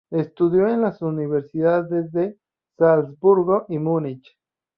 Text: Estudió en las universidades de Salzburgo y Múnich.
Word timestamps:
Estudió 0.09 0.67
en 0.67 0.81
las 0.81 1.03
universidades 1.03 2.11
de 2.11 2.35
Salzburgo 2.75 3.65
y 3.69 3.77
Múnich. 3.77 4.35